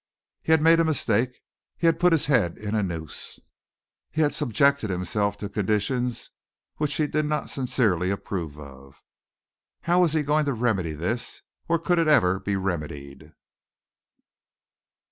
He 0.41 0.51
had 0.51 0.63
made 0.63 0.79
a 0.79 0.83
mistake. 0.83 1.41
He 1.77 1.85
had 1.85 1.99
put 1.99 2.11
his 2.11 2.25
head 2.25 2.57
in 2.57 2.73
a 2.73 2.81
noose. 2.81 3.39
He 4.09 4.21
had 4.21 4.33
subjected 4.33 4.89
himself 4.89 5.37
to 5.37 5.47
conditions 5.47 6.31
which 6.77 6.95
he 6.95 7.05
did 7.05 7.25
not 7.27 7.51
sincerely 7.51 8.09
approve 8.09 8.57
of. 8.57 9.03
How 9.81 9.99
was 10.01 10.13
he 10.13 10.23
going 10.23 10.45
to 10.45 10.53
remedy 10.53 10.93
this 10.93 11.43
or 11.67 11.77
could 11.77 11.99
it 11.99 12.07
ever 12.07 12.39
be 12.39 12.55
remedied? 12.55 13.33